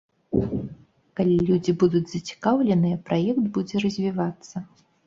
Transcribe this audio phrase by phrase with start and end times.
[1.19, 4.55] Калі людзі будуць зацікаўленыя, праект будзе развівацца.